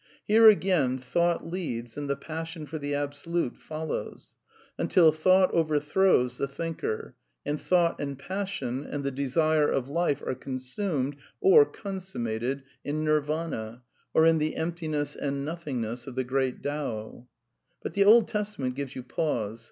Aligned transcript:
Here 0.25 0.49
again, 0.49 0.97
thought 0.97 1.45
leads 1.45 1.95
and 1.95 2.09
the 2.09 2.15
^ 2.17 2.19
passion 2.19 2.65
for 2.65 2.79
the 2.79 2.95
Absolute 2.95 3.55
follows; 3.57 4.31
until 4.75 5.11
thought 5.11 5.51
overthrowar^ 5.53 6.35
the 6.39 6.47
thinker; 6.47 7.13
and 7.45 7.61
thought 7.61 8.01
and 8.01 8.17
passion, 8.17 8.83
and 8.83 9.03
the 9.03 9.11
desire 9.11 9.69
of 9.69 9.89
Life 9.89 10.23
are 10.25 10.33
consumed 10.33 11.17
(or 11.39 11.67
consummated) 11.67 12.63
in 12.83 13.03
Nirvana, 13.03 13.83
or 14.11 14.25
in 14.25 14.39
the" 14.39 14.55
Emptiness 14.55 15.15
and 15.15 15.45
Nothingness'' 15.45 16.07
of 16.07 16.15
the 16.15 16.23
Great 16.23 16.63
Tao. 16.63 17.27
But 17.83 17.93
the 17.93 18.05
Old 18.05 18.27
Testament 18.27 18.73
gives 18.73 18.95
you 18.95 19.03
pause. 19.03 19.59